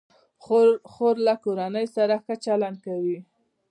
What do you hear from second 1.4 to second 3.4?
کورنۍ سره ښه چلند کوي.